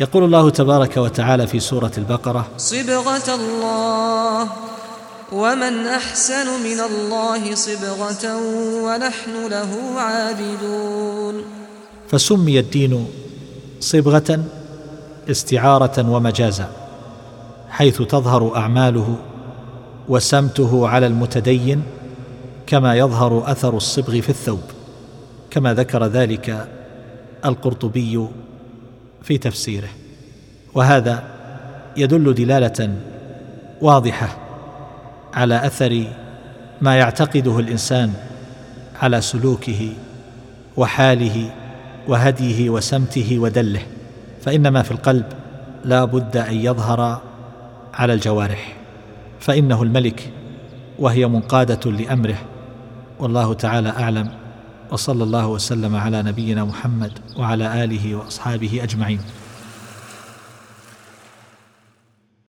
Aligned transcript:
يقول 0.00 0.24
الله 0.24 0.50
تبارك 0.50 0.96
وتعالى 0.96 1.46
في 1.46 1.60
سورة 1.60 1.90
البقرة 1.98 2.46
صبغة 2.56 3.34
الله 3.34 4.48
ومن 5.32 5.86
أحسن 5.86 6.46
من 6.64 6.80
الله 6.80 7.54
صبغة 7.54 8.24
ونحن 8.84 9.46
له 9.50 10.00
عابدون. 10.00 11.44
فسمي 12.08 12.58
الدين 12.58 13.06
صبغة 13.80 14.44
استعارة 15.30 16.10
ومجازا 16.10 16.68
حيث 17.70 18.02
تظهر 18.02 18.56
أعماله 18.56 19.16
وسمته 20.08 20.88
على 20.88 21.06
المتدين 21.06 21.82
كما 22.66 22.94
يظهر 22.94 23.52
أثر 23.52 23.76
الصبغ 23.76 24.20
في 24.20 24.28
الثوب 24.28 24.62
كما 25.50 25.74
ذكر 25.74 26.06
ذلك 26.06 26.68
القرطبي 27.44 28.28
في 29.28 29.38
تفسيره 29.38 29.88
وهذا 30.74 31.22
يدل 31.96 32.34
دلالة 32.34 32.94
واضحة 33.80 34.28
على 35.34 35.66
أثر 35.66 36.04
ما 36.80 36.96
يعتقده 36.96 37.58
الإنسان 37.58 38.12
على 39.02 39.20
سلوكه 39.20 39.92
وحاله 40.76 41.50
وهديه 42.08 42.70
وسمته 42.70 43.38
ودله 43.38 43.82
فان 44.44 44.68
ما 44.68 44.82
في 44.82 44.90
القلب 44.90 45.24
لا 45.84 46.04
بد 46.04 46.36
أن 46.36 46.54
يظهر 46.54 47.20
على 47.94 48.12
الجوارح 48.12 48.76
فإنه 49.40 49.82
الملك 49.82 50.32
وهي 50.98 51.26
منقادة 51.26 51.90
لأمره 51.90 52.38
والله 53.18 53.54
تعالى 53.54 53.88
أعلم. 53.88 54.30
وصلى 54.90 55.24
الله 55.24 55.46
وسلم 55.46 55.96
على 55.96 56.22
نبينا 56.22 56.64
محمد 56.64 57.12
وعلى 57.36 57.84
آله 57.84 58.14
وأصحابه 58.14 58.82
أجمعين. 58.82 59.20